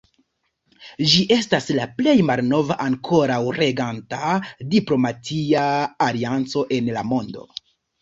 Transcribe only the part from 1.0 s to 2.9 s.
Ĝi estas la plej malnova